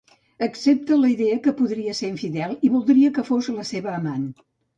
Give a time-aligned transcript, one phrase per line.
[0.43, 4.27] Accepta la idea que podria ser infidel i voldria que fos la seva amant.